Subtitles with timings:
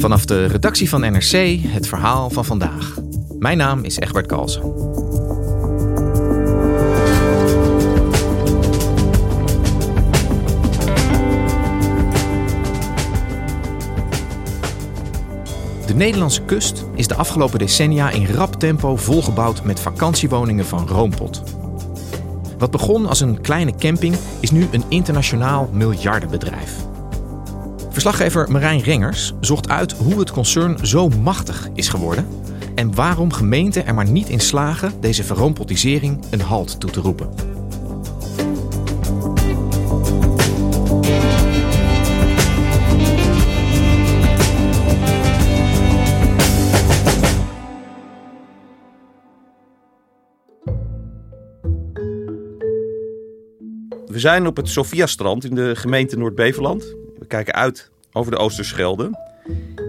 [0.00, 2.96] Vanaf de redactie van NRC het verhaal van vandaag.
[3.38, 4.62] Mijn naam is Egbert Kalsen.
[15.86, 21.42] De Nederlandse kust is de afgelopen decennia in rap tempo volgebouwd met vakantiewoningen van Roompot.
[22.58, 26.88] Wat begon als een kleine camping is nu een internationaal miljardenbedrijf.
[28.00, 32.26] Verslaggever Marijn Rengers zocht uit hoe het concern zo machtig is geworden
[32.74, 37.28] en waarom gemeenten er maar niet in slagen deze verroompotisering een halt toe te roepen.
[54.06, 56.99] We zijn op het Sofia-strand in de gemeente Noord-Beveland.
[57.20, 59.10] We kijken uit over de Oosterschelde.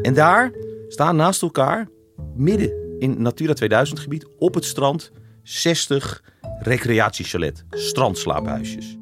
[0.01, 0.51] En daar
[0.87, 1.87] staan naast elkaar,
[2.35, 5.11] midden in Natura 2000 gebied, op het strand,
[5.43, 6.23] 60
[6.59, 8.97] recreatiechalet, strandslaaphuisjes.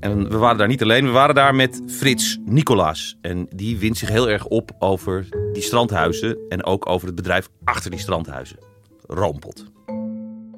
[0.00, 3.16] En we waren daar niet alleen, we waren daar met Frits Nicolaas.
[3.20, 7.48] En die wint zich heel erg op over die strandhuizen en ook over het bedrijf
[7.64, 8.58] achter die strandhuizen.
[9.06, 9.64] Roompot.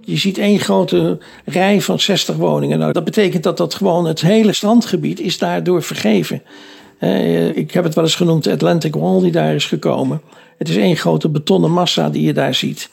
[0.04, 2.78] Je ziet één grote rij van 60 woningen.
[2.78, 6.42] Nou, dat betekent dat dat gewoon het hele strandgebied is daardoor vergeven.
[7.00, 10.20] Uh, ik heb het wel eens genoemd de Atlantic Wall die daar is gekomen.
[10.58, 12.90] Het is één grote betonnen massa die je daar ziet.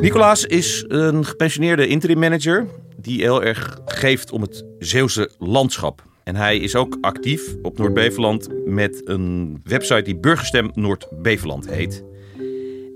[0.00, 2.66] Nicolaas is een gepensioneerde interim manager
[2.96, 6.02] die heel erg geeft om het Zeeuwse landschap.
[6.24, 12.04] En hij is ook actief op Noord-Beveland met een website die Burgerstem Noord-Beveland heet.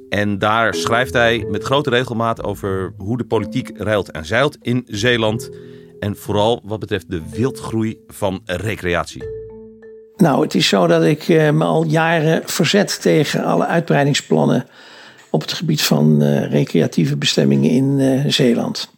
[0.08, 4.82] En daar schrijft hij met grote regelmaat over hoe de politiek ruilt en zeilt in
[4.86, 5.50] Zeeland.
[6.00, 9.24] En vooral wat betreft de wildgroei van recreatie.
[10.16, 14.66] Nou, het is zo dat ik uh, me al jaren verzet tegen alle uitbreidingsplannen
[15.31, 18.91] op het gebied van uh, recreatieve bestemmingen in uh, Zeeland.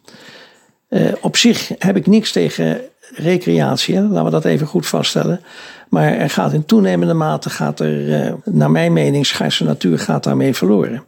[1.21, 2.81] op zich heb ik niks tegen
[3.15, 5.41] recreatie, laten we dat even goed vaststellen.
[5.89, 10.53] Maar er gaat in toenemende mate, gaat er, naar mijn mening, schaarse natuur gaat daarmee
[10.53, 11.03] verloren.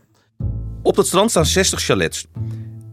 [0.83, 2.27] Op dat strand staan 60 chalets.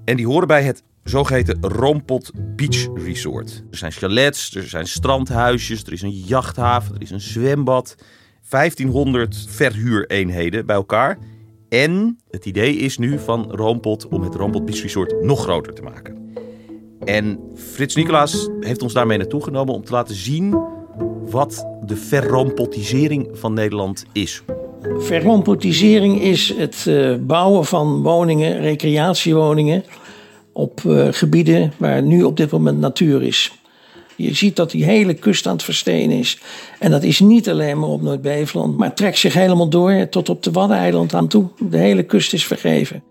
[0.04, 3.64] En die horen bij het zogeheten Rompot Beach Resort.
[3.70, 7.96] Er zijn chalets, er zijn strandhuisjes, er is een jachthaven, er is een zwembad.
[8.48, 11.18] 1500 verhuureenheden bij elkaar.
[11.68, 15.82] En het idee is nu van Roompot om het Roompot Beach Resort nog groter te
[15.82, 16.32] maken.
[17.04, 20.76] En Frits Nicolaas heeft ons daarmee naartoe genomen om te laten zien
[21.30, 24.42] wat de verroompotisering van Nederland is.
[24.98, 29.84] Verrompotisering is het uh, bouwen van woningen, recreatiewoningen,
[30.52, 33.52] op uh, gebieden waar nu op dit moment natuur is.
[34.16, 36.38] Je ziet dat die hele kust aan het verstenen is.
[36.78, 40.42] En dat is niet alleen maar op Noord-Beveland, maar trekt zich helemaal door tot op
[40.42, 41.48] de Waddeneiland aan toe.
[41.70, 43.02] De hele kust is vergeven.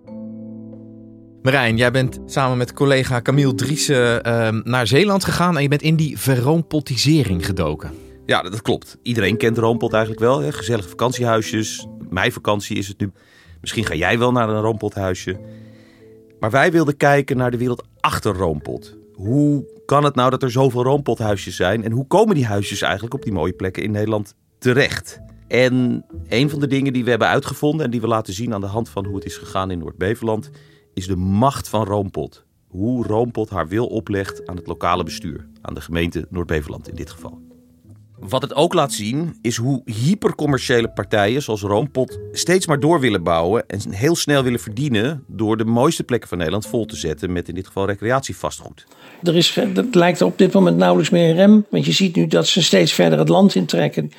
[1.47, 5.81] Marijn, jij bent samen met collega Camille Driessen uh, naar Zeeland gegaan en je bent
[5.81, 7.91] in die verroompotisering gedoken.
[8.25, 8.97] Ja, dat klopt.
[9.01, 10.39] Iedereen kent Roompot eigenlijk wel.
[10.39, 10.51] Hè?
[10.51, 11.87] Gezellige vakantiehuisjes.
[12.09, 13.11] Mijn vakantie is het nu.
[13.61, 15.39] Misschien ga jij wel naar een Roompothuisje.
[16.39, 18.97] Maar wij wilden kijken naar de wereld achter Roompot.
[19.13, 21.83] Hoe kan het nou dat er zoveel Roompothuisjes zijn?
[21.83, 25.19] En hoe komen die huisjes eigenlijk op die mooie plekken in Nederland terecht?
[25.47, 28.61] En een van de dingen die we hebben uitgevonden en die we laten zien aan
[28.61, 30.49] de hand van hoe het is gegaan in Noord-Beveland,
[30.97, 32.43] is de macht van Roompot.
[32.67, 37.09] Hoe Roompot haar wil oplegt aan het lokale bestuur, aan de gemeente Noord-Beveland in dit
[37.09, 37.39] geval.
[38.19, 43.23] Wat het ook laat zien is hoe hypercommerciële partijen zoals Roompot steeds maar door willen
[43.23, 47.31] bouwen en heel snel willen verdienen door de mooiste plekken van Nederland vol te zetten
[47.31, 48.85] met in dit geval recreatievastgoed.
[49.23, 52.27] Er is, het lijkt op dit moment nauwelijks meer een rem, want je ziet nu
[52.27, 54.11] dat ze steeds verder het land intrekken.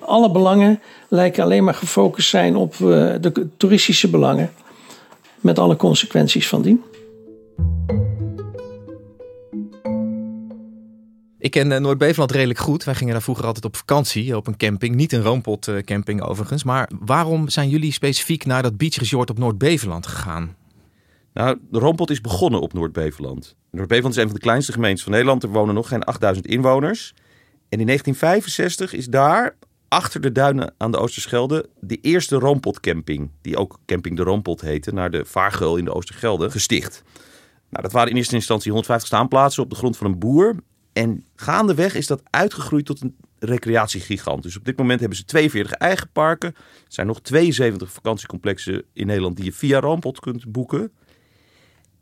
[0.00, 2.88] Alle belangen lijken alleen maar gefocust zijn op uh,
[3.20, 4.50] de toeristische belangen,
[5.44, 6.82] met alle consequenties van die.
[11.38, 12.84] Ik ken Noord-Beveland redelijk goed.
[12.84, 14.94] Wij gingen daar vroeger altijd op vakantie, op een camping.
[14.94, 16.64] Niet een roompot camping overigens.
[16.64, 20.56] Maar waarom zijn jullie specifiek naar dat beachresort op Noord-Beveland gegaan?
[21.34, 23.56] Nou, de roompot is begonnen op Noord-Beveland.
[23.70, 25.42] Noord-Beveland is een van de kleinste gemeentes van Nederland.
[25.42, 27.14] Er wonen nog geen 8000 inwoners.
[27.68, 29.56] En in 1965 is daar,
[29.88, 34.92] achter de duinen aan de Oosterschelde, de eerste roompotcamping, die ook Camping de Roompot heette,
[34.92, 37.02] naar de Vaargeul in de Oosterschelde, gesticht.
[37.70, 40.54] Nou, dat waren in eerste instantie 150 staanplaatsen op de grond van een boer.
[40.92, 44.42] En gaandeweg is dat uitgegroeid tot een recreatiegigant.
[44.42, 46.54] Dus op dit moment hebben ze 42 eigen parken.
[46.56, 50.92] Er zijn nog 72 vakantiecomplexen in Nederland die je via Roompot kunt boeken.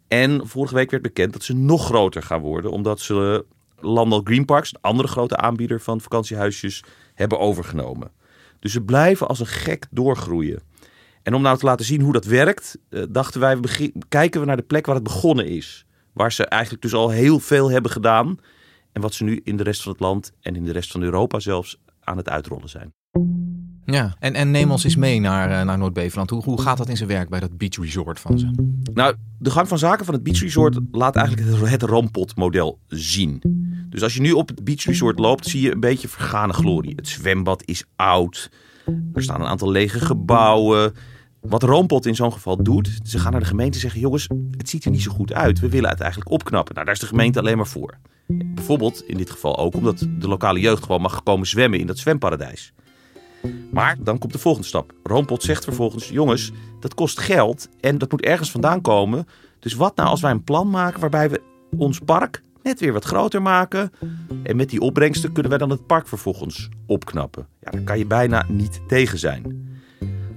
[0.09, 3.45] En vorige week werd bekend dat ze nog groter gaan worden, omdat ze
[3.85, 6.85] Landal Green Parks, een andere grote aanbieder van vakantiehuisjes,
[7.15, 8.11] hebben overgenomen.
[8.59, 10.63] Dus ze blijven als een gek doorgroeien.
[11.23, 13.59] En om nou te laten zien hoe dat werkt, eh, dachten wij,
[14.09, 15.87] kijken we naar de plek waar het begonnen is.
[16.13, 18.39] Waar ze eigenlijk dus al heel veel hebben gedaan.
[18.93, 21.03] En wat ze nu in de rest van het land en in de rest van
[21.03, 22.93] Europa zelfs aan het uitrollen zijn.
[23.85, 26.31] Ja, en, en neem ons eens mee naar, uh, naar Noord-Beveland.
[26.31, 28.51] Hoe, hoe gaat dat in zijn werk bij dat beach resort van ze?
[28.95, 33.43] Nou, de gang van zaken van het beach resort laat eigenlijk het, het rampot-model zien.
[33.89, 36.95] Dus als je nu op het beach resort loopt, zie je een beetje vergane glorie.
[36.97, 38.51] Het zwembad is oud.
[39.15, 40.93] Er staan een aantal lege gebouwen.
[41.41, 44.69] Wat Roompot in zo'n geval doet, ze gaan naar de gemeente en zeggen: jongens, het
[44.69, 45.61] ziet er niet zo goed uit.
[45.61, 46.75] We willen het eigenlijk opknappen.
[46.75, 47.99] Nou, daar is de gemeente alleen maar voor.
[48.27, 51.99] Bijvoorbeeld in dit geval ook omdat de lokale jeugd gewoon mag komen zwemmen in dat
[51.99, 52.73] zwemparadijs.
[53.71, 54.93] Maar dan komt de volgende stap.
[55.03, 59.27] Roompot zegt vervolgens: jongens, dat kost geld en dat moet ergens vandaan komen.
[59.59, 61.41] Dus wat nou als wij een plan maken waarbij we
[61.77, 63.93] ons park net weer wat groter maken.
[64.43, 67.47] En met die opbrengsten kunnen wij dan het park vervolgens opknappen.
[67.61, 69.71] Ja, daar kan je bijna niet tegen zijn.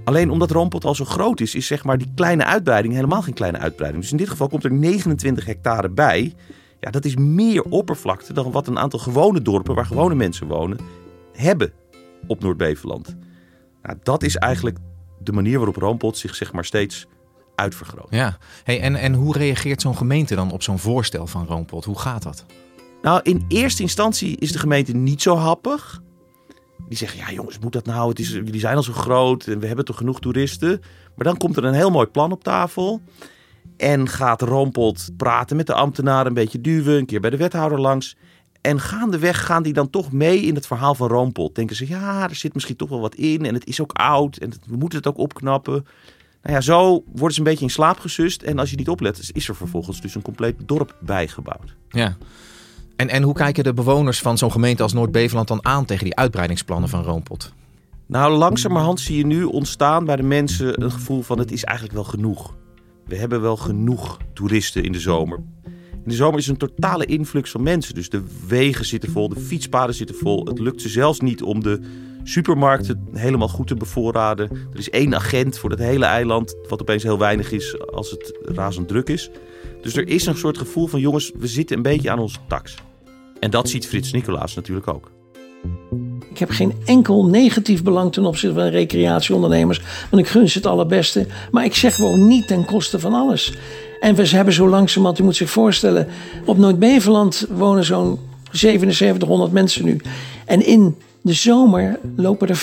[0.04, 3.34] Alleen omdat Roompot al zo groot is, is zeg maar die kleine uitbreiding helemaal geen
[3.34, 4.04] kleine uitbreiding.
[4.04, 6.34] Dus in dit geval komt er 29 hectare bij.
[6.80, 10.80] Ja, dat is meer oppervlakte dan wat een aantal gewone dorpen waar gewone mensen wonen
[11.32, 11.74] hebben
[12.28, 13.16] op Noord-Beveland.
[13.82, 14.78] Nou, dat is eigenlijk
[15.20, 17.06] de manier waarop Roompot zich zeg maar steeds
[17.56, 18.08] uitvergroot.
[18.10, 21.86] Ja, hey, en, en hoe reageert zo'n gemeente dan op zo'n voorstel van Roompot?
[21.86, 22.46] Hoe gaat dat?
[23.02, 26.02] Nou, in eerste instantie is de gemeente niet zo happig.
[26.88, 28.10] Die zeggen, ja jongens, moet dat nou?
[28.10, 30.82] Het is, jullie zijn al zo groot en we hebben toch genoeg toeristen.
[31.16, 33.02] Maar dan komt er een heel mooi plan op tafel.
[33.78, 37.80] En gaat Roompot praten met de ambtenaren, een beetje duwen, een keer bij de wethouder
[37.80, 38.18] langs.
[38.66, 41.56] En gaandeweg gaan die dan toch mee in het verhaal van Roompot.
[41.56, 44.38] Denken ze, ja, er zit misschien toch wel wat in en het is ook oud
[44.38, 45.86] en we moeten het ook opknappen.
[46.42, 48.42] Nou ja, zo worden ze een beetje in slaap gesust.
[48.42, 51.76] En als je niet oplet, is er vervolgens dus een compleet dorp bijgebouwd.
[51.90, 52.18] Ja.
[52.96, 56.16] En, en hoe kijken de bewoners van zo'n gemeente als Noord-Beveland dan aan tegen die
[56.16, 57.54] uitbreidingsplannen van Roompot?
[58.06, 61.98] Nou, langzamerhand zie je nu ontstaan bij de mensen een gevoel van het is eigenlijk
[61.98, 62.56] wel genoeg.
[63.06, 65.40] We hebben wel genoeg toeristen in de zomer.
[66.06, 67.96] In de zomer is een totale influx van mensen.
[67.96, 70.46] Dus de wegen zitten vol, de fietspaden zitten vol.
[70.46, 71.80] Het lukt ze zelfs niet om de
[72.24, 74.50] supermarkten helemaal goed te bevoorraden.
[74.50, 78.40] Er is één agent voor het hele eiland, wat opeens heel weinig is als het
[78.42, 79.30] razend druk is.
[79.82, 82.76] Dus er is een soort gevoel van jongens, we zitten een beetje aan onze tax.
[83.40, 85.12] En dat ziet Frits Nicolaas natuurlijk ook.
[86.30, 89.82] Ik heb geen enkel negatief belang ten opzichte van recreatieondernemers.
[90.10, 91.28] Want ik gun ze het allerbeste.
[91.52, 93.54] Maar ik zeg gewoon niet ten koste van alles.
[94.00, 96.08] En we hebben zo langzamerhand, u moet zich voorstellen...
[96.46, 98.20] op Noord-Beveland wonen zo'n
[98.52, 100.02] 7700 mensen nu.
[100.46, 102.62] En in de zomer lopen er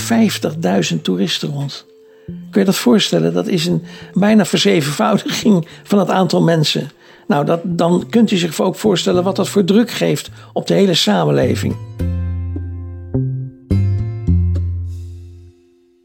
[0.93, 1.87] 50.000 toeristen rond.
[2.26, 3.34] Kun je dat voorstellen?
[3.34, 3.82] Dat is een
[4.14, 6.90] bijna verzevenvoudiging van het aantal mensen.
[7.26, 10.75] Nou, dat, dan kunt u zich ook voorstellen wat dat voor druk geeft op de
[10.75, 11.76] hele samenleving.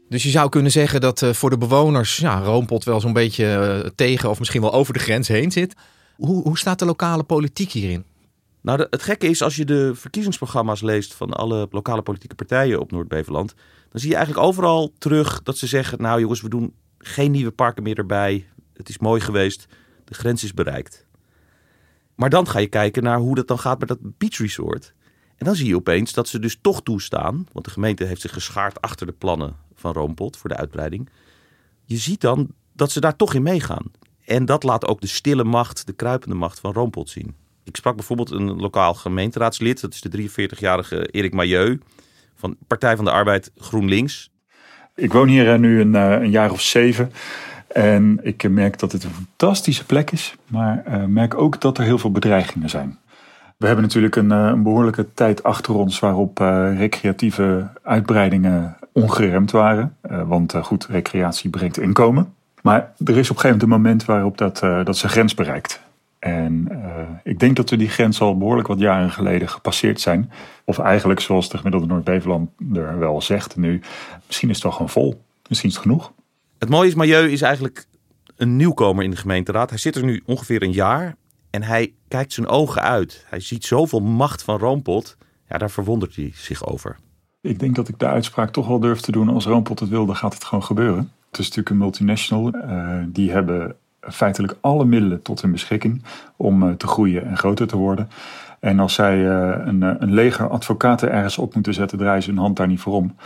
[0.08, 3.80] Dus je zou kunnen zeggen dat uh, voor de bewoners ja, Roompot wel zo'n beetje
[3.84, 5.74] uh, tegen of misschien wel over de grens heen zit.
[6.16, 8.04] Hoe, hoe staat de lokale politiek hierin?
[8.60, 12.90] Nou, het gekke is als je de verkiezingsprogramma's leest van alle lokale politieke partijen op
[12.90, 13.54] Noord-Beveland,
[13.90, 17.50] dan zie je eigenlijk overal terug dat ze zeggen: Nou, jongens, we doen geen nieuwe
[17.50, 18.46] parken meer erbij.
[18.74, 19.66] Het is mooi geweest,
[20.04, 21.06] de grens is bereikt.
[22.14, 24.94] Maar dan ga je kijken naar hoe dat dan gaat met dat beach resort.
[25.38, 28.32] En dan zie je opeens dat ze dus toch toestaan, want de gemeente heeft zich
[28.32, 31.08] geschaard achter de plannen van Roompot voor de uitbreiding.
[31.84, 33.90] Je ziet dan dat ze daar toch in meegaan.
[34.24, 37.34] En dat laat ook de stille macht, de kruipende macht van Roompot zien.
[37.64, 41.78] Ik sprak bijvoorbeeld een lokaal gemeenteraadslid, dat is de 43-jarige Erik Mailleu
[42.34, 44.30] van Partij van de Arbeid GroenLinks.
[44.94, 47.12] Ik woon hier eh, nu een, eh, een jaar of zeven.
[47.68, 51.98] En ik merk dat het een fantastische plek is, maar merk ook dat er heel
[51.98, 52.98] veel bedreigingen zijn.
[53.58, 59.96] We hebben natuurlijk een, een behoorlijke tijd achter ons waarop uh, recreatieve uitbreidingen ongeremd waren.
[60.10, 62.34] Uh, want goed, recreatie brengt inkomen.
[62.62, 65.80] Maar er is op een gegeven moment een moment waarop dat, dat zijn grens bereikt.
[66.18, 66.68] En
[67.24, 70.30] ik denk dat we die grens al behoorlijk wat jaren geleden gepasseerd zijn.
[70.64, 72.50] Of eigenlijk, zoals de gemiddelde Noord-Beveland
[72.98, 73.80] wel zegt nu,
[74.26, 75.22] misschien is het wel gewoon vol.
[75.48, 76.12] Misschien is het genoeg.
[76.58, 77.86] Het mooie is, Milieu is eigenlijk
[78.36, 79.70] een nieuwkomer in de gemeenteraad.
[79.70, 81.14] Hij zit er nu ongeveer een jaar
[81.50, 83.24] en hij kijkt zijn ogen uit.
[83.28, 85.16] Hij ziet zoveel macht van Roompot.
[85.48, 86.96] Ja, daar verwondert hij zich over.
[87.40, 89.28] Ik denk dat ik de uitspraak toch wel durf te doen.
[89.28, 91.12] Als Roompot het wil, dan gaat het gewoon gebeuren.
[91.30, 92.54] Het is natuurlijk een multinational.
[92.54, 96.02] Uh, die hebben feitelijk alle middelen tot hun beschikking
[96.36, 98.10] om uh, te groeien en groter te worden.
[98.60, 102.38] En als zij uh, een, een leger advocaten ergens op moeten zetten, draaien ze hun
[102.38, 103.16] hand daar niet voor om.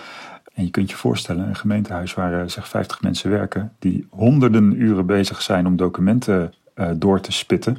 [0.55, 5.07] En je kunt je voorstellen, een gemeentehuis waar zeg 50 mensen werken, die honderden uren
[5.07, 6.55] bezig zijn om documenten
[6.97, 7.79] door te spitten.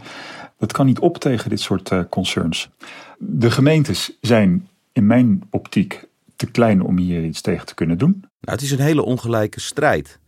[0.64, 2.70] Dat kan niet op tegen dit soort concerns.
[3.18, 6.06] De gemeentes zijn in mijn optiek
[6.36, 8.12] te klein om hier iets tegen te kunnen doen?
[8.20, 10.20] Nou, het is een hele ongelijke strijd.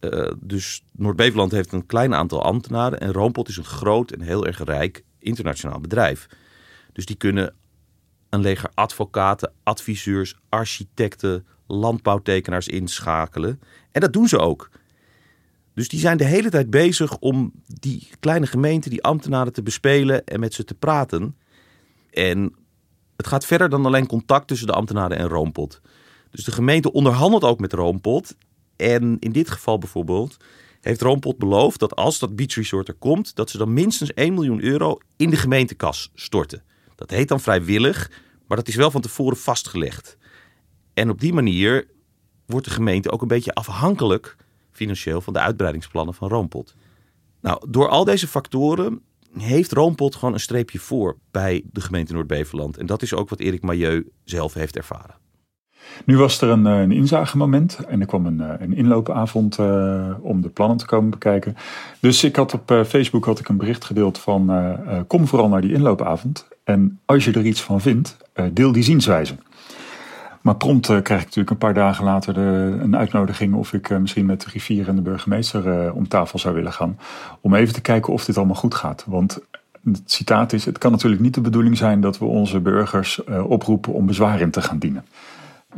[0.00, 4.46] Uh, dus Noord-Beveland heeft een klein aantal ambtenaren en Roompot is een groot en heel
[4.46, 6.26] erg rijk internationaal bedrijf.
[6.92, 7.54] Dus die kunnen
[8.30, 13.60] een leger advocaten, adviseurs, architecten, landbouwtekenaars inschakelen.
[13.92, 14.70] En dat doen ze ook.
[15.74, 20.24] Dus die zijn de hele tijd bezig om die kleine gemeente, die ambtenaren te bespelen
[20.24, 21.36] en met ze te praten.
[22.10, 22.54] En
[23.16, 25.80] het gaat verder dan alleen contact tussen de ambtenaren en Roompot.
[26.30, 28.36] Dus de gemeente onderhandelt ook met Roompot.
[28.76, 30.36] En in dit geval bijvoorbeeld
[30.80, 34.34] heeft Roompot beloofd dat als dat beach resort er komt, dat ze dan minstens 1
[34.34, 36.62] miljoen euro in de gemeentekas storten.
[36.94, 38.10] Dat heet dan vrijwillig,
[38.46, 40.16] maar dat is wel van tevoren vastgelegd.
[40.94, 41.86] En op die manier
[42.46, 44.36] wordt de gemeente ook een beetje afhankelijk
[44.76, 46.74] financieel van de uitbreidingsplannen van Roompot.
[47.40, 49.00] Nou, door al deze factoren
[49.38, 52.76] heeft Roompot gewoon een streepje voor bij de gemeente Noord-Beverland.
[52.76, 55.14] En dat is ook wat Erik Mailleu zelf heeft ervaren.
[56.04, 60.14] Nu was er een, eh, een inzagemoment en er kwam een, eh, een inloopavond uh,
[60.20, 61.56] om de plannen te komen bekijken.
[62.00, 64.52] Dus ik had op Facebook had ik een bericht gedeeld van
[65.06, 66.48] kom vooral naar die inloopavond.
[66.64, 68.16] En als je er iets van vindt,
[68.52, 69.34] deel die zienswijze.
[70.44, 74.26] Maar prompt krijg ik natuurlijk een paar dagen later de, een uitnodiging of ik misschien
[74.26, 76.98] met de griffier en de burgemeester om tafel zou willen gaan.
[77.40, 79.04] Om even te kijken of dit allemaal goed gaat.
[79.06, 79.40] Want
[79.84, 83.92] het citaat is: Het kan natuurlijk niet de bedoeling zijn dat we onze burgers oproepen
[83.92, 85.04] om bezwaar in te gaan dienen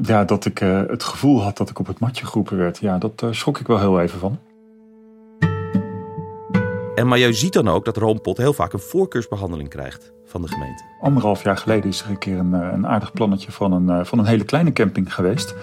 [0.03, 2.79] ja, dat ik het gevoel had dat ik op het matje geroepen werd.
[2.79, 4.39] Ja, dat schrok ik wel heel even van.
[6.97, 10.49] En maar je ziet dan ook dat Roompot heel vaak een voorkeursbehandeling krijgt van de
[10.49, 10.83] gemeente.
[11.01, 14.19] Anderhalf jaar geleden is er een keer een, eh, een aardig plannetje van een, van
[14.19, 15.55] een hele kleine camping geweest.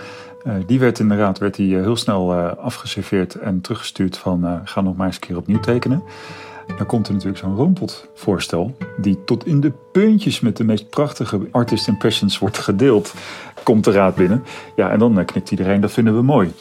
[0.48, 5.06] Uh, die werd inderdaad werd die, heel snel afgeserveerd en teruggestuurd van ga nog maar
[5.06, 6.04] eens een keer opnieuw tekenen.
[6.78, 11.48] Dan komt er natuurlijk zo'n roompot-voorstel, die tot in de puntjes met de meest prachtige
[11.52, 13.14] artist impressions wordt gedeeld,
[13.64, 14.44] komt de raad binnen.
[14.76, 16.52] Ja, en dan eh, knikt iedereen, dat vinden we mooi.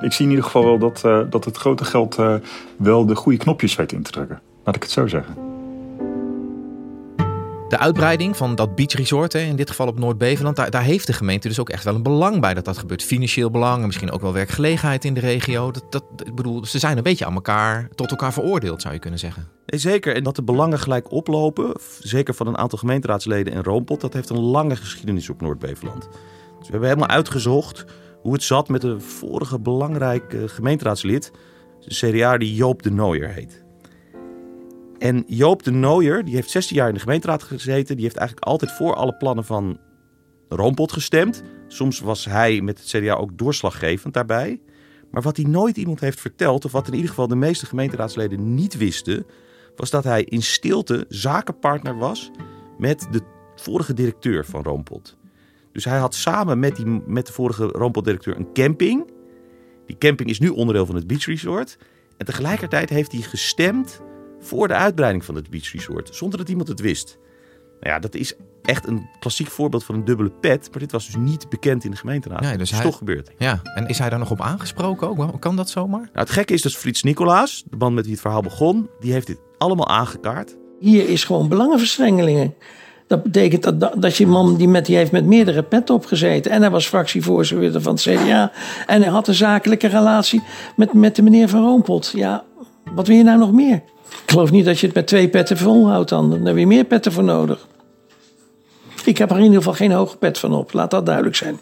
[0.00, 2.34] Ik zie in ieder geval wel dat, uh, dat het grote geld uh,
[2.76, 4.40] wel de goede knopjes weet in te drukken.
[4.64, 5.34] Laat ik het zo zeggen.
[7.68, 11.12] De uitbreiding van dat beach resort, in dit geval op Noord-Beveland, daar, daar, heeft de
[11.12, 13.02] gemeente dus ook echt wel een belang bij dat dat gebeurt.
[13.02, 15.70] Financieel belang en misschien ook wel werkgelegenheid in de regio.
[15.70, 19.00] Dat, dat, ik bedoel, ze zijn een beetje aan elkaar, tot elkaar veroordeeld, zou je
[19.00, 19.48] kunnen zeggen.
[19.66, 24.12] zeker, en dat de belangen gelijk oplopen, zeker van een aantal gemeenteraadsleden in Roompot, dat
[24.12, 26.08] heeft een lange geschiedenis op Noord-Beveland.
[26.58, 27.84] Dus we hebben helemaal uitgezocht
[28.22, 31.32] hoe het zat met een vorige belangrijke gemeenteraadslid,
[31.80, 33.64] de CDA die Joop de Nooier heet.
[34.98, 37.94] En Joop de Nooier, die heeft 16 jaar in de gemeenteraad gezeten.
[37.94, 39.78] Die heeft eigenlijk altijd voor alle plannen van
[40.48, 41.42] Roompot gestemd.
[41.68, 44.60] Soms was hij met het CDA ook doorslaggevend daarbij.
[45.10, 48.54] Maar wat hij nooit iemand heeft verteld, of wat in ieder geval de meeste gemeenteraadsleden
[48.54, 49.26] niet wisten,
[49.76, 52.30] was dat hij in stilte zakenpartner was
[52.78, 53.20] met de
[53.56, 55.16] vorige directeur van Roompot.
[55.72, 59.10] Dus hij had samen met, die, met de vorige Roompot-directeur een camping.
[59.86, 61.78] Die camping is nu onderdeel van het Beach Resort.
[62.16, 64.00] En tegelijkertijd heeft hij gestemd
[64.40, 67.18] voor de uitbreiding van het beach resort, zonder dat iemand het wist.
[67.80, 71.06] Nou ja, dat is echt een klassiek voorbeeld van een dubbele pet, maar dit was
[71.06, 72.40] dus niet bekend in de gemeenteraad.
[72.40, 73.30] Nee, dus dat is toch gebeurd.
[73.38, 75.40] Ja, en is hij daar nog op aangesproken ook?
[75.40, 76.00] Kan dat zomaar?
[76.00, 79.12] Nou, het gekke is dat Frits Nicolaas, de man met wie het verhaal begon, die
[79.12, 80.56] heeft dit allemaal aangekaart.
[80.78, 82.54] Hier is gewoon belangenverstrengelingen.
[83.10, 86.50] Dat betekent dat, dat je man die, met, die heeft met meerdere pet opgezeten.
[86.50, 88.52] En hij was fractievoorzitter van het CDA.
[88.86, 90.42] En hij had een zakelijke relatie
[90.76, 92.12] met, met de meneer Van Roompot.
[92.14, 92.44] Ja,
[92.94, 93.74] wat wil je nou nog meer?
[94.06, 96.30] Ik geloof niet dat je het met twee petten volhoudt dan.
[96.30, 97.66] Dan heb je meer petten voor nodig.
[99.04, 100.72] Ik heb er in ieder geval geen hoge pet van op.
[100.72, 101.58] Laat dat duidelijk zijn.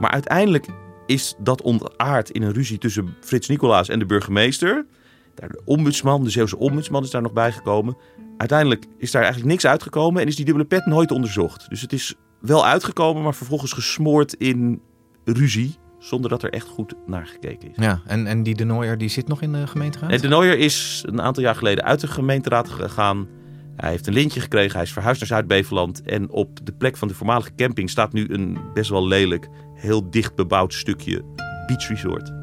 [0.00, 0.66] Maar uiteindelijk
[1.06, 4.86] is dat ontaard in een ruzie tussen Frits Nicolaas en de burgemeester.
[5.34, 7.96] De ombudsman, de Zeeuwse ombudsman is daar nog bijgekomen.
[8.40, 11.66] Uiteindelijk is daar eigenlijk niks uitgekomen en is die dubbele pet nooit onderzocht.
[11.68, 14.82] Dus het is wel uitgekomen, maar vervolgens gesmoord in
[15.24, 15.74] ruzie.
[15.98, 17.76] Zonder dat er echt goed naar gekeken is.
[17.76, 20.10] Ja, en, en die De Nooier die zit nog in de gemeenteraad?
[20.10, 23.28] Nee, De Nooier is een aantal jaar geleden uit de gemeenteraad gegaan.
[23.76, 26.02] Hij heeft een lintje gekregen, hij is verhuisd naar Zuid-Beveland.
[26.02, 30.10] En op de plek van de voormalige camping staat nu een best wel lelijk, heel
[30.10, 31.24] dicht bebouwd stukje
[31.66, 32.39] beach resort.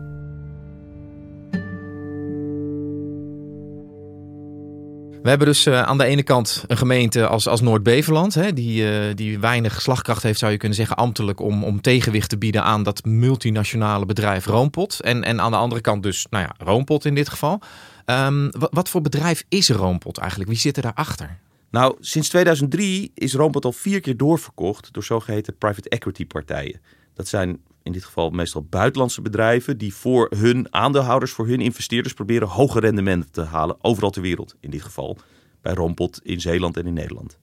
[5.28, 9.16] We hebben dus uh, aan de ene kant een gemeente als, als Noord-Beveland, die, uh,
[9.16, 12.84] die weinig slagkracht heeft, zou je kunnen zeggen, ambtelijk om, om tegenwicht te bieden aan
[12.84, 15.00] dat multinationale bedrijf Roompot.
[15.00, 17.62] En, en aan de andere kant dus, nou ja, Roompot in dit geval.
[18.06, 20.50] Um, wat, wat voor bedrijf is Roompot eigenlijk?
[20.50, 21.38] Wie zit er daarachter?
[21.72, 26.82] Nou, sinds 2003 is Roompot al vier keer doorverkocht door zogeheten private equity partijen.
[27.14, 32.14] Dat zijn in dit geval meestal buitenlandse bedrijven, die voor hun aandeelhouders, voor hun investeerders
[32.14, 34.56] proberen hoge rendementen te halen overal ter wereld.
[34.60, 35.18] In dit geval
[35.62, 37.38] bij Rompot in Zeeland en in Nederland.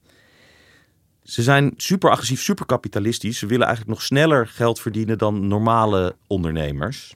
[1.23, 3.39] Ze zijn super agressief, super kapitalistisch.
[3.39, 7.13] Ze willen eigenlijk nog sneller geld verdienen dan normale ondernemers.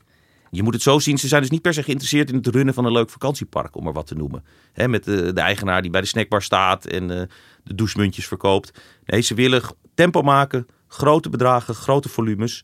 [0.52, 2.74] Je moet het zo zien, ze zijn dus niet per se geïnteresseerd in het runnen
[2.74, 4.44] van een leuk vakantiepark, om maar wat te noemen.
[4.74, 7.22] met de, de, eigenaar die bij de snackbar staat en uh,
[7.64, 8.82] de douchemuntjes verkoopt.
[9.06, 9.62] Nee, ze willen
[9.94, 12.64] tempo maken, grote bedragen, grote volumes.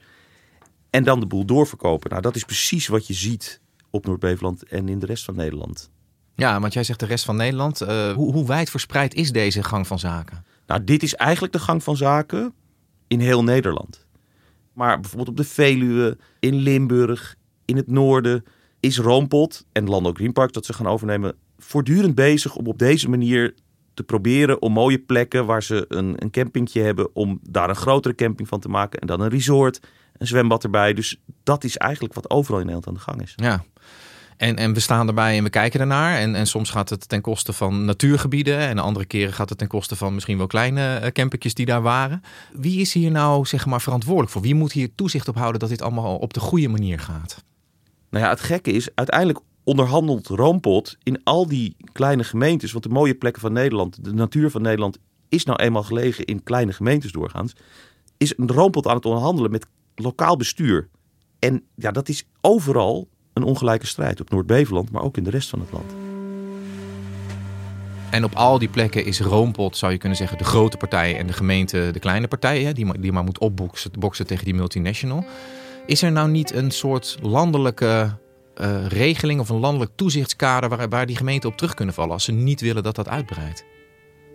[0.95, 2.09] En dan de boel doorverkopen.
[2.09, 5.91] Nou, dat is precies wat je ziet op Noord-Beveland en in de rest van Nederland.
[6.35, 7.81] Ja, want jij zegt de rest van Nederland.
[7.81, 10.45] Uh, hoe, hoe wijd verspreid is deze gang van zaken?
[10.67, 12.53] Nou, dit is eigenlijk de gang van zaken
[13.07, 14.05] in heel Nederland.
[14.73, 17.35] Maar bijvoorbeeld op de Veluwe, in Limburg,
[17.65, 18.43] in het noorden
[18.79, 23.09] is Roompot en Lando Green Park dat ze gaan overnemen voortdurend bezig om op deze
[23.09, 23.53] manier
[23.95, 28.15] te proberen om mooie plekken waar ze een, een campingje hebben, om daar een grotere
[28.15, 29.79] camping van te maken en dan een resort,
[30.17, 30.93] een zwembad erbij.
[30.93, 33.33] Dus dat is eigenlijk wat overal in Nederland aan de gang is.
[33.35, 33.63] Ja.
[34.37, 36.17] En, en we staan erbij en we kijken ernaar.
[36.17, 38.57] En, en soms gaat het ten koste van natuurgebieden.
[38.57, 41.81] En andere keren gaat het ten koste van misschien wel kleine uh, campertjes die daar
[41.81, 42.21] waren.
[42.53, 44.41] Wie is hier nou zeg maar verantwoordelijk voor?
[44.41, 47.43] Wie moet hier toezicht op houden dat dit allemaal op de goede manier gaat?
[48.09, 52.71] Nou ja, het gekke is, uiteindelijk onderhandelt Roompot in al die kleine gemeentes.
[52.71, 54.97] Want de mooie plekken van Nederland, de natuur van Nederland,
[55.29, 57.53] is nou eenmaal gelegen in kleine gemeentes doorgaans.
[58.17, 60.89] Is een Roompot aan het onderhandelen met lokaal bestuur.
[61.39, 64.21] En ja, dat is overal een ongelijke strijd.
[64.21, 65.93] Op Noord-Beveland, maar ook in de rest van het land.
[68.09, 71.27] En op al die plekken is Roompot, zou je kunnen zeggen, de grote partij en
[71.27, 72.73] de gemeente de kleine partij.
[72.73, 75.25] die, maar, die maar moet opboksen boksen tegen die multinational.
[75.85, 78.17] Is er nou niet een soort landelijke
[78.61, 82.23] uh, regeling of een landelijk toezichtskader waar, waar die gemeenten op terug kunnen vallen als
[82.23, 83.65] ze niet willen dat dat uitbreidt?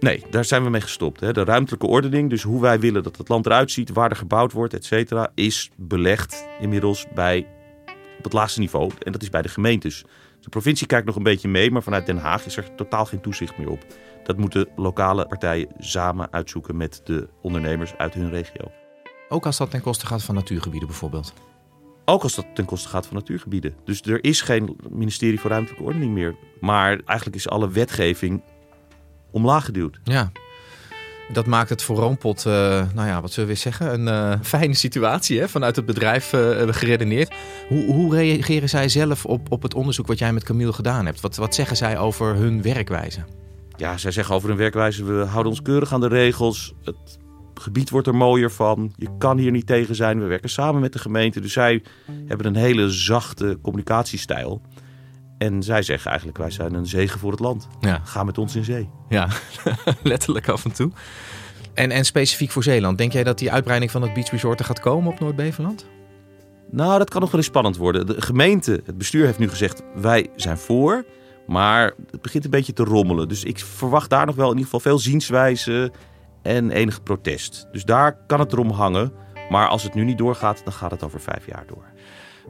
[0.00, 1.20] Nee, daar zijn we mee gestopt.
[1.20, 1.32] Hè.
[1.32, 4.52] De ruimtelijke ordening, dus hoe wij willen dat het land eruit ziet, waar er gebouwd
[4.52, 7.46] wordt, et cetera, is belegd inmiddels bij
[8.18, 8.90] op het laagste niveau.
[9.02, 10.04] En dat is bij de gemeentes.
[10.40, 13.20] De provincie kijkt nog een beetje mee, maar vanuit Den Haag is er totaal geen
[13.20, 13.84] toezicht meer op.
[14.24, 18.70] Dat moeten lokale partijen samen uitzoeken met de ondernemers uit hun regio.
[19.28, 21.32] Ook als dat ten koste gaat van natuurgebieden bijvoorbeeld?
[22.10, 23.74] Ook als dat ten koste gaat van natuurgebieden.
[23.84, 26.34] Dus er is geen ministerie voor ruimtelijke ordening meer.
[26.60, 28.42] Maar eigenlijk is alle wetgeving
[29.30, 30.00] omlaag geduwd.
[30.04, 30.32] Ja.
[31.32, 32.52] Dat maakt het voor Roompot, uh,
[32.94, 35.48] nou ja, wat zullen we zeggen, een uh, fijne situatie hè?
[35.48, 37.34] vanuit het bedrijf uh, geredeneerd.
[37.68, 41.20] Hoe, hoe, reageren zij zelf op, op het onderzoek wat jij met Camille gedaan hebt?
[41.20, 43.24] Wat, wat zeggen zij over hun werkwijze?
[43.76, 46.74] Ja, zij zeggen over hun werkwijze, we houden ons keurig aan de regels.
[46.84, 47.18] Het
[47.60, 48.92] gebied wordt er mooier van.
[48.96, 50.20] Je kan hier niet tegen zijn.
[50.20, 51.40] We werken samen met de gemeente.
[51.40, 51.82] Dus zij
[52.26, 54.62] hebben een hele zachte communicatiestijl.
[55.38, 57.68] En zij zeggen eigenlijk, wij zijn een zegen voor het land.
[57.80, 58.00] Ja.
[58.04, 58.88] Ga met ons in zee.
[59.08, 59.28] Ja,
[60.02, 60.90] letterlijk af en toe.
[61.74, 64.64] En, en specifiek voor Zeeland, denk jij dat die uitbreiding van het beach resort er
[64.64, 65.86] gaat komen op Noord-Beveland?
[66.70, 68.06] Nou, dat kan nog wel eens spannend worden.
[68.06, 71.04] De gemeente, het bestuur heeft nu gezegd, wij zijn voor.
[71.46, 73.28] Maar het begint een beetje te rommelen.
[73.28, 75.92] Dus ik verwacht daar nog wel in ieder geval veel zienswijzen
[76.42, 77.68] en enig protest.
[77.72, 79.12] Dus daar kan het erom hangen.
[79.50, 81.84] Maar als het nu niet doorgaat, dan gaat het over vijf jaar door.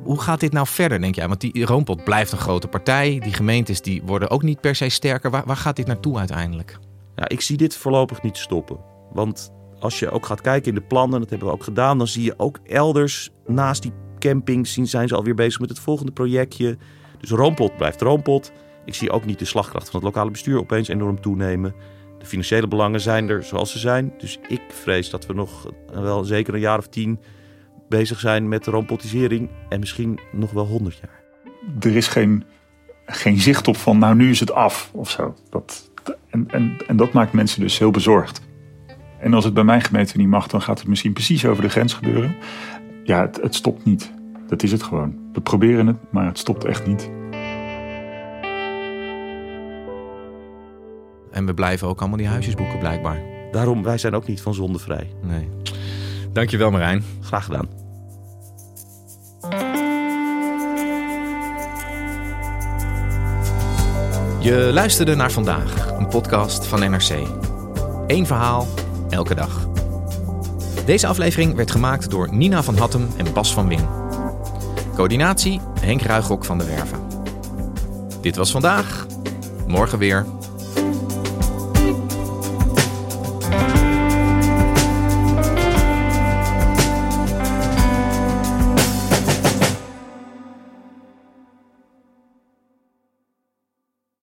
[0.02, 1.28] Hoe gaat dit nou verder, denk jij?
[1.28, 3.18] Want die Roompot blijft een grote partij.
[3.18, 5.30] Die gemeentes die worden ook niet per se sterker.
[5.30, 6.78] Waar, waar gaat dit naartoe uiteindelijk?
[7.16, 8.78] Ja, ik zie dit voorlopig niet stoppen.
[9.12, 12.06] Want als je ook gaat kijken in de plannen, dat hebben we ook gedaan, dan
[12.06, 16.12] zie je ook elders naast die camping zien, zijn ze alweer bezig met het volgende
[16.12, 16.78] projectje.
[17.18, 18.52] Dus Roompot blijft Roompot.
[18.84, 21.74] Ik zie ook niet de slagkracht van het lokale bestuur opeens enorm toenemen.
[22.20, 24.12] De financiële belangen zijn er zoals ze zijn.
[24.18, 27.18] Dus ik vrees dat we nog wel zeker een jaar of tien
[27.88, 29.50] bezig zijn met de rompotisering.
[29.68, 31.20] En misschien nog wel honderd jaar.
[31.80, 32.44] Er is geen,
[33.06, 35.34] geen zicht op van nou nu is het af of zo.
[35.50, 35.90] Dat,
[36.30, 38.40] en, en, en dat maakt mensen dus heel bezorgd.
[39.18, 41.68] En als het bij mijn gemeente niet mag, dan gaat het misschien precies over de
[41.68, 42.36] grens gebeuren.
[43.04, 44.12] Ja, het, het stopt niet.
[44.46, 45.18] Dat is het gewoon.
[45.32, 47.10] We proberen het, maar het stopt echt niet.
[51.30, 53.18] En we blijven ook allemaal die huisjes boeken blijkbaar.
[53.52, 55.10] Daarom, wij zijn ook niet van zonde vrij.
[55.22, 55.48] Nee.
[56.32, 57.04] Dankjewel Marijn.
[57.20, 57.68] Graag gedaan.
[64.40, 67.10] Je luisterde naar vandaag, een podcast van NRC.
[68.06, 68.66] Eén verhaal,
[69.10, 69.68] elke dag.
[70.84, 73.88] Deze aflevering werd gemaakt door Nina van Hattem en Bas van Wing.
[74.94, 76.98] Coördinatie Henk Ruigrok van de Werven.
[78.20, 79.06] Dit was vandaag,
[79.66, 80.26] morgen weer